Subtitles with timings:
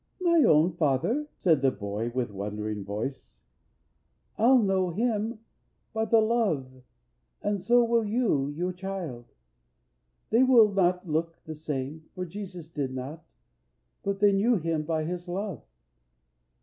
[0.19, 3.43] "My own father!" said the boy, With wondering voice,
[4.35, 5.41] "I'll know him
[5.93, 6.65] by the love,
[7.43, 9.25] And so will you your child.
[10.31, 13.23] They will not look The same, for Jesus did not,
[14.01, 15.61] but they knew Him by His love."